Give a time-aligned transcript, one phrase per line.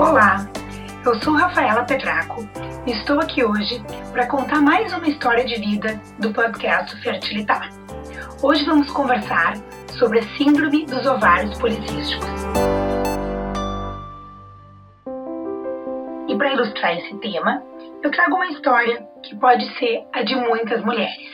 [0.00, 0.46] Olá,
[1.04, 2.40] eu sou Rafaela Petraco
[2.86, 7.68] e estou aqui hoje para contar mais uma história de vida do podcast Fertilitar.
[8.42, 9.58] Hoje vamos conversar
[9.98, 12.26] sobre a Síndrome dos Ovários Policísticos.
[16.28, 17.62] E para ilustrar esse tema,
[18.02, 21.28] eu trago uma história que pode ser a de muitas mulheres.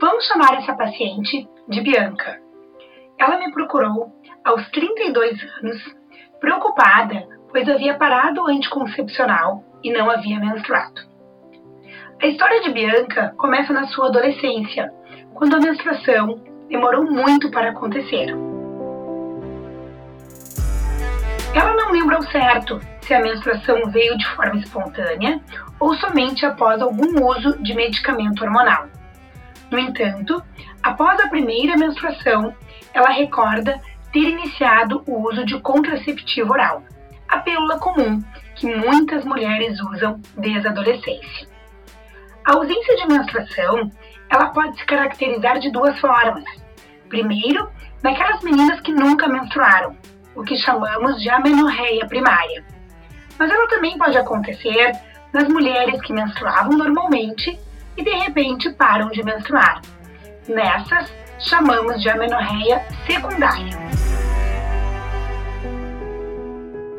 [0.00, 2.40] Vamos chamar essa paciente de Bianca.
[3.18, 4.10] Ela me procurou
[4.46, 5.96] aos 32 anos,
[6.40, 11.02] preocupada, pois havia parado o anticoncepcional e não havia menstruado.
[12.22, 14.92] A história de Bianca começa na sua adolescência,
[15.34, 18.34] quando a menstruação demorou muito para acontecer.
[21.54, 25.40] Ela não lembra ao certo se a menstruação veio de forma espontânea
[25.80, 28.86] ou somente após algum uso de medicamento hormonal.
[29.70, 30.42] No entanto,
[30.82, 32.54] após a primeira menstruação,
[32.92, 33.80] ela recorda
[34.12, 36.82] ter iniciado o uso de contraceptivo oral,
[37.30, 38.20] a pílula comum
[38.56, 41.48] que muitas mulheres usam desde a adolescência.
[42.44, 43.90] A ausência de menstruação,
[44.28, 46.44] ela pode se caracterizar de duas formas.
[47.08, 47.70] Primeiro,
[48.02, 49.96] naquelas meninas que nunca menstruaram,
[50.34, 52.64] o que chamamos de amenorreia primária.
[53.38, 54.92] Mas ela também pode acontecer
[55.32, 57.58] nas mulheres que menstruavam normalmente
[57.96, 59.80] e de repente param de menstruar.
[60.48, 64.09] Nessas, chamamos de amenorreia secundária.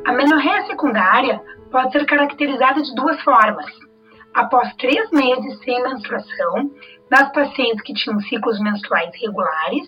[0.05, 3.65] A amenorreia secundária pode ser caracterizada de duas formas.
[4.33, 6.71] Após três meses sem menstruação,
[7.09, 9.87] nas pacientes que tinham ciclos menstruais regulares,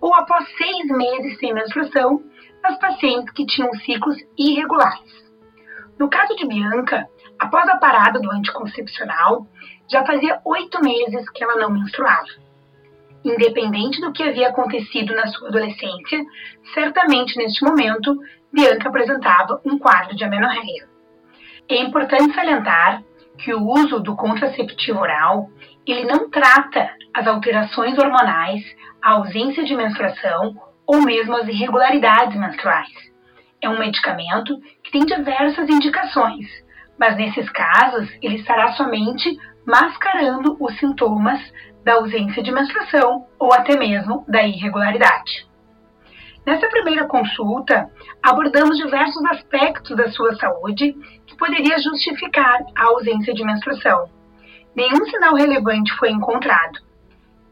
[0.00, 2.22] ou após seis meses sem menstruação,
[2.62, 5.28] nas pacientes que tinham ciclos irregulares.
[5.98, 9.46] No caso de Bianca, após a parada do anticoncepcional,
[9.90, 12.28] já fazia oito meses que ela não menstruava.
[13.24, 16.24] Independente do que havia acontecido na sua adolescência,
[16.72, 18.16] certamente neste momento
[18.52, 20.88] Bianca apresentava um quadro de amenorreia.
[21.68, 23.02] É importante salientar
[23.38, 25.50] que o uso do contraceptivo oral
[25.86, 28.62] ele não trata as alterações hormonais,
[29.02, 30.54] a ausência de menstruação
[30.86, 32.88] ou mesmo as irregularidades menstruais.
[33.60, 36.46] É um medicamento que tem diversas indicações,
[36.98, 39.36] mas nesses casos ele estará somente
[39.68, 41.38] mascarando os sintomas
[41.84, 45.46] da ausência de menstruação ou até mesmo da irregularidade.
[46.46, 47.90] Nessa primeira consulta,
[48.22, 50.96] abordamos diversos aspectos da sua saúde
[51.26, 54.08] que poderia justificar a ausência de menstruação.
[54.74, 56.78] Nenhum sinal relevante foi encontrado.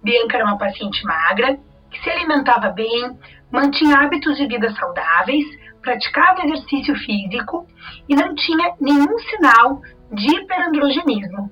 [0.02, 1.58] Bianca era uma paciente magra,
[1.90, 3.18] que se alimentava bem,
[3.52, 5.44] mantinha hábitos de vida saudáveis,
[5.82, 7.66] praticava exercício físico
[8.08, 11.50] e não tinha nenhum sinal de hiperandrogenismo,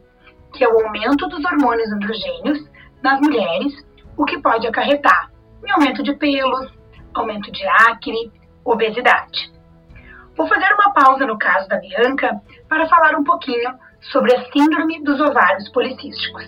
[0.55, 2.69] que é o aumento dos hormônios androgênios
[3.03, 3.75] nas mulheres,
[4.17, 5.31] o que pode acarretar
[5.65, 6.73] em aumento de pelos,
[7.15, 8.33] aumento de acne,
[8.65, 9.53] obesidade.
[10.37, 13.73] Vou fazer uma pausa no caso da Bianca para falar um pouquinho
[14.13, 16.45] sobre a síndrome dos ovários policísticos.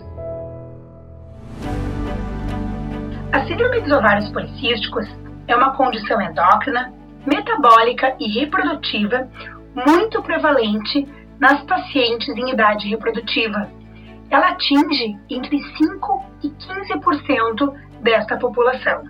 [3.33, 5.07] A síndrome dos ovários policísticos
[5.47, 6.93] é uma condição endócrina,
[7.27, 9.29] metabólica e reprodutiva
[9.87, 11.07] muito prevalente
[11.39, 13.71] nas pacientes em idade reprodutiva,
[14.31, 19.05] ela atinge entre 5% e 15% desta população.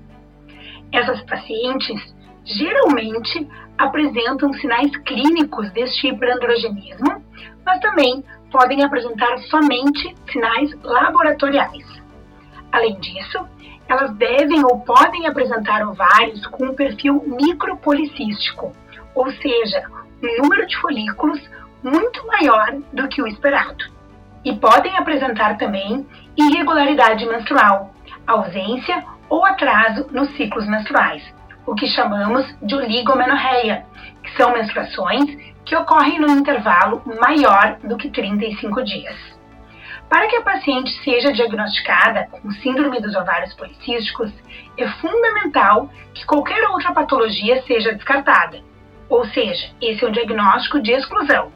[0.93, 7.25] Essas pacientes geralmente apresentam sinais clínicos deste hiperandrogenismo,
[7.65, 11.85] mas também podem apresentar somente sinais laboratoriais.
[12.73, 13.47] Além disso,
[13.89, 18.73] elas devem ou podem apresentar ovários com um perfil micropolicístico,
[19.15, 19.83] ou seja,
[20.23, 21.41] um número de folículos
[21.83, 23.96] muito maior do que o esperado
[24.47, 27.93] e podem apresentar também irregularidade menstrual,
[28.25, 31.21] ausência ou atraso nos ciclos menstruais,
[31.67, 33.85] o que chamamos de oligomenorreia,
[34.23, 39.17] que são menstruações que ocorrem no intervalo maior do que 35 dias.
[40.09, 44.31] Para que a paciente seja diagnosticada com síndrome dos ovários policísticos,
[44.79, 48.61] é fundamental que qualquer outra patologia seja descartada,
[49.09, 51.51] ou seja, esse é um diagnóstico de exclusão.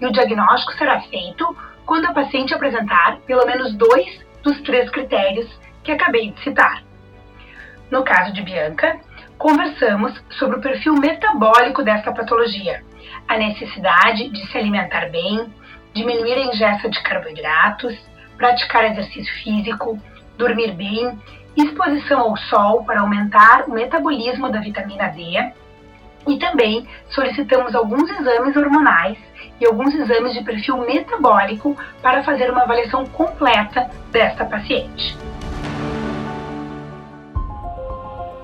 [0.00, 5.48] E o diagnóstico será feito quando a paciente apresentar pelo menos dois dos três critérios
[5.82, 6.82] que acabei de citar.
[7.90, 8.98] No caso de Bianca,
[9.38, 12.82] conversamos sobre o perfil metabólico desta patologia,
[13.28, 15.52] a necessidade de se alimentar bem,
[15.94, 17.96] diminuir a ingesta de carboidratos,
[18.36, 19.98] praticar exercício físico,
[20.36, 21.18] dormir bem,
[21.56, 25.52] exposição ao sol para aumentar o metabolismo da vitamina D
[26.28, 29.16] e também solicitamos alguns exames hormonais
[29.60, 35.16] e alguns exames de perfil metabólico para fazer uma avaliação completa desta paciente.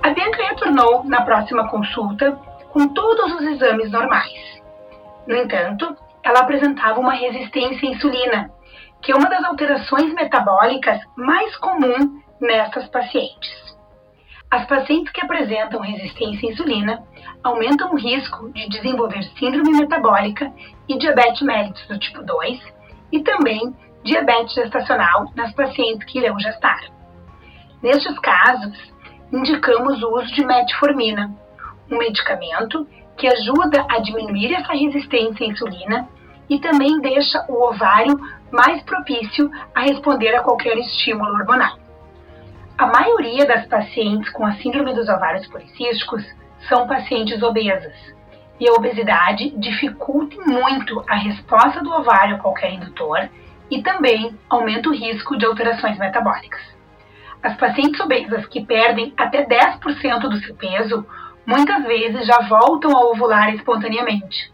[0.03, 2.33] A Bianca retornou na próxima consulta
[2.71, 4.33] com todos os exames normais.
[5.27, 8.51] No entanto, ela apresentava uma resistência à insulina,
[9.01, 13.62] que é uma das alterações metabólicas mais comum nessas pacientes.
[14.53, 17.03] As pacientes que apresentam resistência à insulina
[17.43, 20.53] aumentam o risco de desenvolver síndrome metabólica
[20.87, 22.61] e diabetes mellitus do tipo 2
[23.13, 26.81] e também diabetes gestacional nas pacientes que irão gestar.
[27.83, 28.77] Nestes casos,
[29.33, 31.35] indicamos o uso de metformina,
[31.91, 36.09] um medicamento que ajuda a diminuir essa resistência à insulina
[36.51, 38.21] e também deixa o ovário
[38.51, 41.82] mais propício a responder a qualquer estímulo hormonal.
[42.79, 46.25] A maioria das pacientes com a síndrome dos ovários policísticos
[46.69, 47.95] são pacientes obesas,
[48.59, 53.29] e a obesidade dificulta muito a resposta do ovário a qualquer indutor
[53.71, 56.61] e também aumenta o risco de alterações metabólicas.
[57.43, 61.05] As pacientes obesas que perdem até 10% do seu peso
[61.45, 64.53] muitas vezes já voltam a ovular espontaneamente.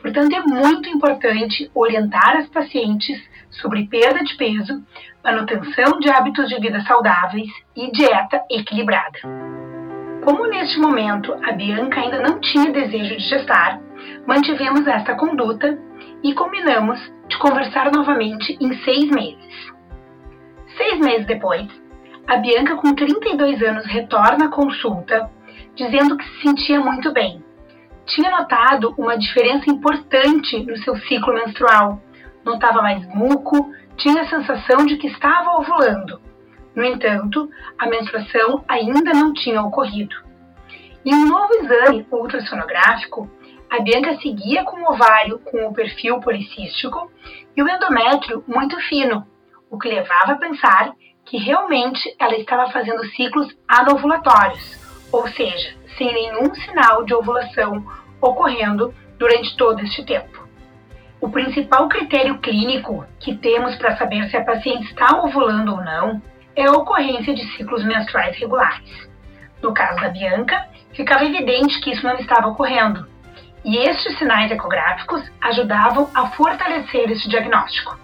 [0.00, 3.20] Portanto, é muito importante orientar as pacientes
[3.50, 4.82] sobre perda de peso,
[5.22, 9.18] manutenção de hábitos de vida saudáveis e dieta equilibrada.
[10.24, 13.80] Como neste momento a Bianca ainda não tinha desejo de gestar,
[14.26, 15.78] mantivemos esta conduta
[16.22, 19.72] e combinamos de conversar novamente em seis meses.
[20.76, 21.68] Seis meses depois,
[22.26, 25.30] a Bianca, com 32 anos, retorna à consulta
[25.74, 27.42] dizendo que se sentia muito bem.
[28.14, 32.00] Tinha notado uma diferença importante no seu ciclo menstrual
[32.44, 36.20] notava mais muco, tinha a sensação de que estava ovulando.
[36.74, 40.14] No entanto, a menstruação ainda não tinha ocorrido.
[41.04, 43.30] Em um novo exame ultrassonográfico,
[43.70, 47.10] a Bianca seguia com o ovário com o perfil policístico
[47.56, 49.26] e o endométrio muito fino,
[49.70, 50.92] o que levava a pensar
[51.24, 54.78] que realmente ela estava fazendo ciclos anovulatórios,
[55.12, 57.84] ou seja, sem nenhum sinal de ovulação
[58.20, 60.48] ocorrendo durante todo este tempo.
[61.20, 66.22] O principal critério clínico que temos para saber se a paciente está ovulando ou não
[66.56, 69.08] é a ocorrência de ciclos menstruais regulares.
[69.62, 73.06] No caso da Bianca, ficava evidente que isso não estava ocorrendo,
[73.64, 77.98] e estes sinais ecográficos ajudavam a fortalecer esse diagnóstico.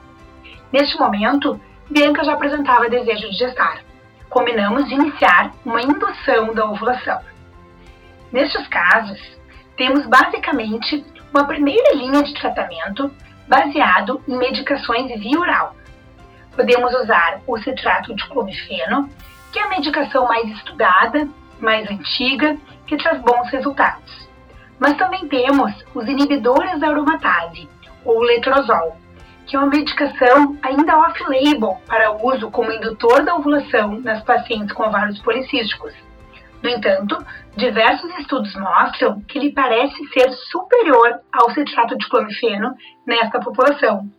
[0.73, 1.59] Neste momento,
[1.91, 3.81] Bianca já apresentava desejo de gestar.
[4.29, 7.21] Combinamos de iniciar uma indução da ovulação.
[8.31, 9.19] Nestes casos,
[9.77, 13.11] temos basicamente uma primeira linha de tratamento
[13.47, 15.77] baseado em medicações via oral.
[16.55, 19.09] Podemos usar o citrato de clomifeno,
[19.53, 21.29] que é a medicação mais estudada,
[21.61, 22.57] mais antiga,
[22.87, 24.27] que traz bons resultados.
[24.79, 27.69] Mas também temos os inibidores da aromatase,
[28.05, 28.97] ou letrozol,
[29.47, 34.85] que é uma medicação ainda off-label para uso como indutor da ovulação nas pacientes com
[34.85, 35.95] ovários policísticos
[36.67, 37.17] no entanto,
[37.57, 42.75] diversos estudos mostram que ele parece ser superior ao citrato de clomifeno
[43.07, 44.11] nesta população.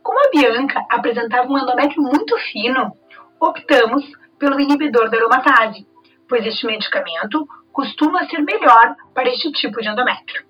[0.00, 2.96] Como a Bianca apresentava um endométrio muito fino,
[3.40, 4.04] optamos
[4.38, 5.84] pelo inibidor da aromatase,
[6.28, 10.44] pois este medicamento costuma ser melhor para este tipo de endométrio.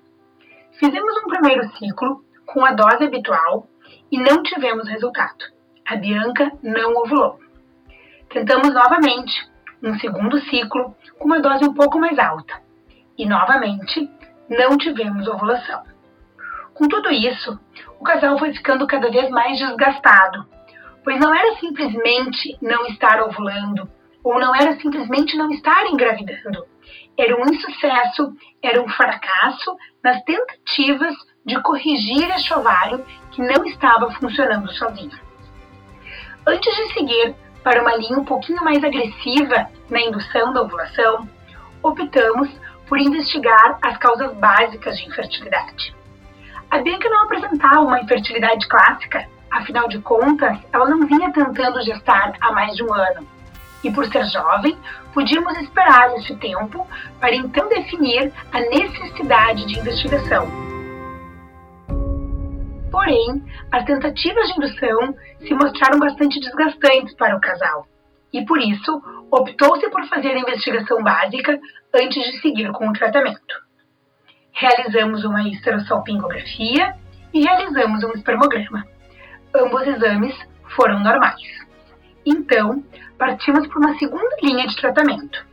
[0.79, 3.67] Fizemos um primeiro ciclo com a dose habitual
[4.11, 5.47] e não tivemos resultado.
[5.87, 7.39] A Bianca não ovulou.
[8.29, 9.51] Tentamos novamente,
[9.83, 12.61] um segundo ciclo com uma dose um pouco mais alta.
[13.19, 14.09] E novamente,
[14.49, 15.83] não tivemos ovulação.
[16.75, 17.59] Com tudo isso,
[18.01, 20.47] o casal foi ficando cada vez mais desgastado,
[21.05, 23.89] pois não era simplesmente não estar ovulando,
[24.25, 26.67] ou não era simplesmente não estar engravidando.
[27.19, 34.11] Era um insucesso, era um fracasso nas tentativas de corrigir este ovário que não estava
[34.13, 35.21] funcionando sozinho.
[36.47, 41.29] Antes de seguir para uma linha um pouquinho mais agressiva na indução da ovulação,
[41.83, 42.49] optamos
[42.89, 45.95] por investigar as causas básicas de infertilidade.
[46.71, 52.33] A Bianca não apresentava uma infertilidade clássica, afinal de contas, ela não vinha tentando gestar
[52.41, 53.27] há mais de um ano.
[53.85, 54.77] E por ser jovem,
[55.13, 56.87] podíamos esperar esse tempo
[57.21, 60.72] para então definir a necessidade de investigação.
[63.03, 63.43] Porém,
[63.73, 67.85] as tentativas de indução se mostraram bastante desgastantes para o casal,
[68.33, 71.59] e por isso optou-se por fazer a investigação básica
[71.93, 73.61] antes de seguir com o tratamento.
[74.53, 76.95] Realizamos uma esterossalpingografia
[77.35, 78.87] e realizamos um espermograma.
[79.53, 80.37] Ambos exames
[80.77, 81.43] foram normais.
[82.25, 82.85] Então,
[83.19, 85.45] partimos para uma segunda linha de tratamento.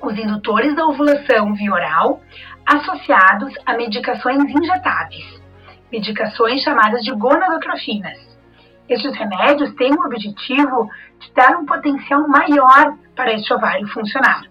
[0.00, 2.22] Os indutores da ovulação via oral
[2.64, 5.39] associados a medicações injetáveis,
[5.90, 8.18] medicações chamadas de gonadotrofinas.
[8.88, 10.88] Estes remédios têm o objetivo
[11.20, 14.42] de dar um potencial maior para este ovário funcionar,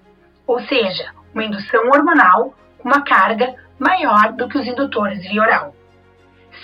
[0.47, 5.75] ou seja, uma indução hormonal com uma carga maior do que os indutores via oral.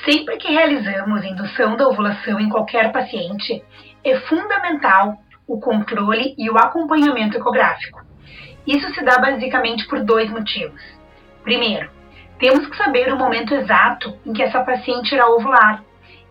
[0.03, 3.63] Sempre que realizamos indução da ovulação em qualquer paciente,
[4.03, 5.17] é fundamental
[5.47, 8.03] o controle e o acompanhamento ecográfico.
[8.65, 10.81] Isso se dá basicamente por dois motivos.
[11.43, 11.89] Primeiro,
[12.39, 15.83] temos que saber o momento exato em que essa paciente irá ovular.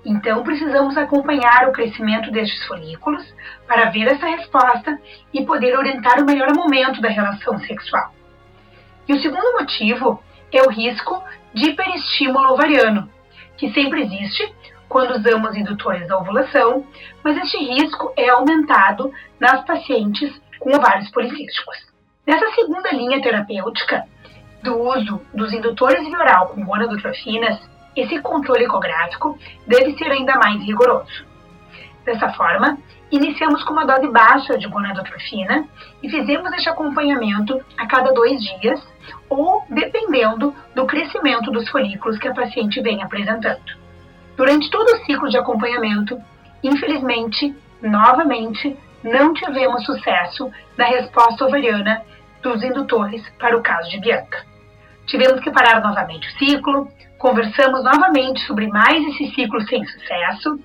[0.04, 3.24] Então, precisamos acompanhar o crescimento destes folículos
[3.66, 5.00] para ver essa resposta
[5.32, 8.12] e poder orientar o melhor momento da relação sexual.
[9.08, 11.22] E o segundo motivo é o risco
[11.54, 13.10] de hiperestímulo ovariano,
[13.56, 14.54] que sempre existe
[14.88, 16.86] quando usamos indutores da ovulação,
[17.22, 21.76] mas este risco é aumentado nas pacientes com ovários policísticos.
[22.26, 24.04] Nessa segunda linha terapêutica
[24.64, 27.60] do uso dos indutores via oral com gonadotrofinas,
[27.94, 31.24] esse controle ecográfico deve ser ainda mais rigoroso.
[32.04, 32.78] Dessa forma,
[33.12, 35.68] iniciamos com uma dose baixa de gonadotrofina
[36.02, 38.82] e fizemos este acompanhamento a cada dois dias
[39.28, 43.84] ou dependendo do crescimento dos folículos que a paciente vem apresentando.
[44.36, 46.18] Durante todo o ciclo de acompanhamento,
[46.62, 52.02] infelizmente, novamente, não tivemos sucesso na resposta ovariana
[52.42, 54.53] dos indutores para o caso de Bianca.
[55.06, 60.58] Tivemos que parar novamente o ciclo, conversamos novamente sobre mais esse ciclo sem sucesso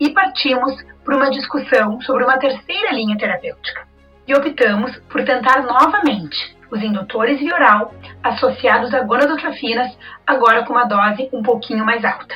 [0.00, 0.74] e partimos
[1.04, 3.86] para uma discussão sobre uma terceira linha terapêutica.
[4.26, 9.96] E optamos por tentar novamente os indutores via oral associados a gonadotrofinas,
[10.26, 12.34] agora com uma dose um pouquinho mais alta.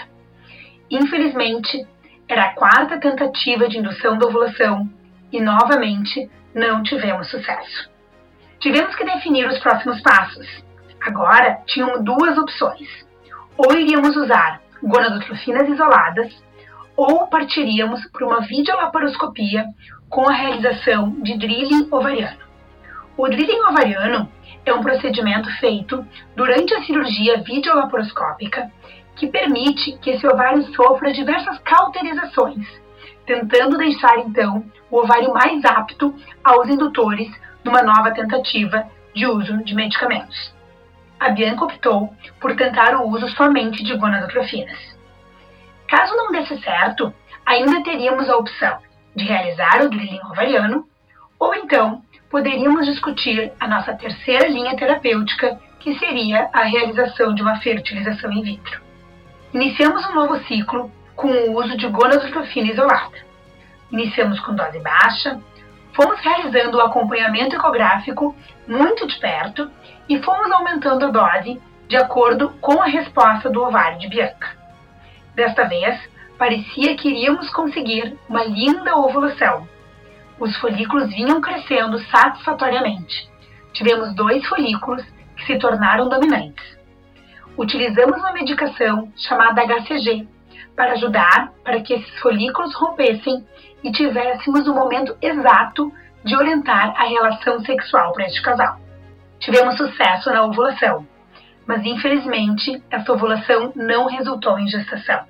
[0.90, 1.86] Infelizmente,
[2.28, 4.88] era a quarta tentativa de indução da ovulação
[5.32, 7.90] e novamente não tivemos sucesso.
[8.60, 10.46] Tivemos que definir os próximos passos.
[11.00, 12.88] Agora tínhamos duas opções.
[13.56, 16.32] Ou iríamos usar gonadotrofinas isoladas,
[16.96, 19.64] ou partiríamos para uma videolaparoscopia
[20.08, 22.38] com a realização de drilling ovariano.
[23.16, 24.30] O drilling ovariano
[24.64, 28.70] é um procedimento feito durante a cirurgia videolaparoscópica
[29.16, 32.66] que permite que esse ovário sofra diversas cauterizações,
[33.26, 37.28] tentando deixar então o ovário mais apto aos indutores
[37.64, 40.57] numa nova tentativa de uso de medicamentos.
[41.20, 44.78] A Bianca optou por tentar o uso somente de gonadotrofinas.
[45.88, 47.12] Caso não desse certo,
[47.44, 48.78] ainda teríamos a opção
[49.16, 50.86] de realizar o drilling ovariano,
[51.38, 57.56] ou então poderíamos discutir a nossa terceira linha terapêutica, que seria a realização de uma
[57.60, 58.80] fertilização in vitro.
[59.52, 63.16] Iniciamos um novo ciclo com o uso de gonadotrofina isolada.
[63.90, 65.40] Iniciamos com dose baixa,
[65.98, 68.36] fomos realizando o acompanhamento ecográfico
[68.68, 69.68] muito de perto
[70.08, 74.56] e fomos aumentando a dose de acordo com a resposta do ovário de Bianca.
[75.34, 75.98] Desta vez,
[76.38, 79.68] parecia que iríamos conseguir uma linda ovulação.
[80.38, 83.28] Os folículos vinham crescendo satisfatoriamente.
[83.72, 85.04] Tivemos dois folículos
[85.36, 86.78] que se tornaram dominantes
[87.58, 90.28] utilizamos uma medicação chamada HCG
[90.78, 93.44] para ajudar para que esses folículos rompessem
[93.82, 95.92] e tivéssemos o momento exato
[96.24, 98.78] de orientar a relação sexual para este casal.
[99.40, 101.04] Tivemos sucesso na ovulação,
[101.66, 105.24] mas infelizmente essa ovulação não resultou em gestação.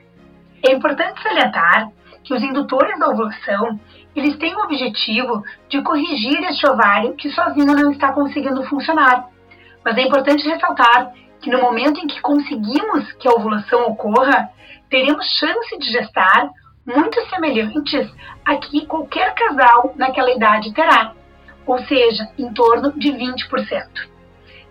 [0.63, 1.89] É importante salientar
[2.23, 3.81] que os indutores da ovulação
[4.15, 9.27] eles têm o objetivo de corrigir este ovário que sozinho não está conseguindo funcionar.
[9.83, 14.51] Mas é importante ressaltar que no momento em que conseguimos que a ovulação ocorra,
[14.91, 16.51] teremos chance de gestar
[16.85, 18.11] muito semelhantes
[18.45, 21.13] a que qualquer casal naquela idade terá,
[21.67, 24.09] ou seja, em torno de 20%.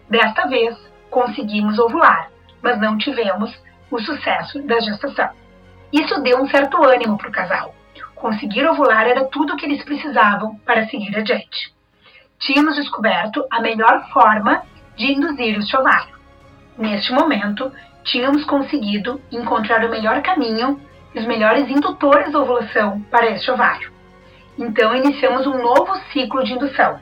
[0.09, 0.75] Desta vez,
[1.09, 2.31] conseguimos ovular,
[2.61, 3.53] mas não tivemos
[3.91, 5.29] o sucesso da gestação.
[5.93, 7.75] Isso deu um certo ânimo para o casal.
[8.15, 11.73] Conseguir ovular era tudo o que eles precisavam para seguir adiante.
[12.39, 14.63] Tínhamos descoberto a melhor forma
[14.95, 16.16] de induzir o ovário.
[16.77, 17.71] Neste momento,
[18.03, 20.79] tínhamos conseguido encontrar o melhor caminho
[21.13, 23.91] e os melhores indutores da ovulação para este ovário.
[24.57, 26.99] Então, iniciamos um novo ciclo de indução.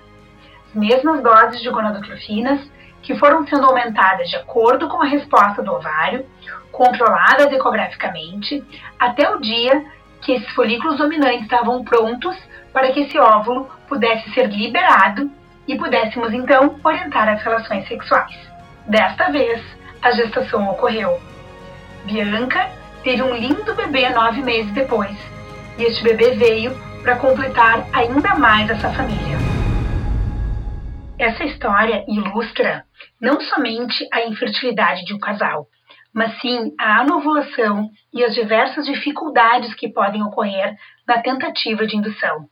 [0.68, 2.60] As mesmas doses de gonadotrofinas,
[3.02, 6.26] que foram sendo aumentadas de acordo com a resposta do ovário,
[6.72, 8.64] controladas ecograficamente,
[8.98, 9.86] até o dia
[10.22, 12.36] que esses folículos dominantes estavam prontos
[12.74, 15.30] para que esse óvulo pudesse ser liberado
[15.68, 18.55] e pudéssemos então orientar as relações sexuais.
[18.88, 19.64] Desta vez,
[20.00, 21.20] a gestação ocorreu.
[22.06, 22.70] Bianca
[23.04, 25.18] teve um lindo bebê nove meses depois,
[25.80, 29.38] e este bebê veio para completar ainda mais essa família.
[31.18, 32.86] Essa história ilustra
[33.20, 35.68] não somente a infertilidade de um casal,
[36.14, 40.76] mas sim a anovulação e as diversas dificuldades que podem ocorrer
[41.08, 42.48] na tentativa de indução.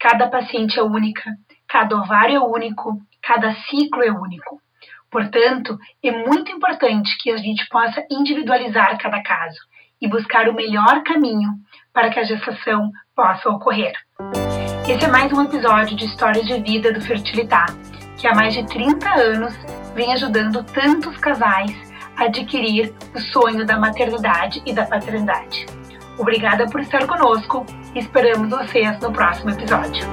[0.00, 1.30] Cada paciente é única,
[1.68, 4.63] cada ovário é único, cada ciclo é único.
[5.14, 9.60] Portanto, é muito importante que a gente possa individualizar cada caso
[10.02, 11.50] e buscar o melhor caminho
[11.92, 13.92] para que a gestação possa ocorrer.
[14.88, 17.66] Esse é mais um episódio de Histórias de Vida do Fertilitar,
[18.18, 19.54] que há mais de 30 anos
[19.94, 25.64] vem ajudando tantos casais a adquirir o sonho da maternidade e da paternidade.
[26.18, 30.04] Obrigada por estar conosco e esperamos vocês no próximo episódio.